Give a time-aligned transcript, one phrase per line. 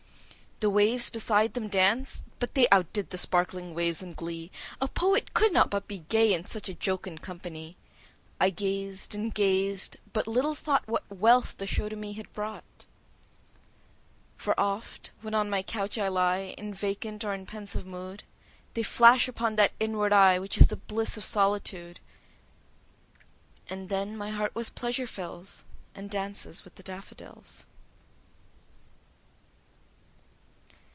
[0.63, 4.87] The waves beside them danced; but they Out did the sparkling waves in glee: A
[4.87, 7.77] poet could not but be gay, 15 In such a jocund company:
[8.39, 12.85] I gazed—and gazed—but little thought What wealth the show to me had brought:
[14.35, 18.19] For oft, when on my couch I lie In vacant or in pensive mood,
[18.73, 21.99] 20 They flash upon that inward eye Which is the bliss of solitude;
[23.67, 25.65] And then my heart with pleasure fills,
[25.95, 27.65] And dances with the daffodils.